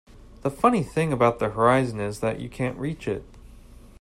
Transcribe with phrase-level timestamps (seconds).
[0.41, 3.23] The funny thing about the horizon is that you can't reach it.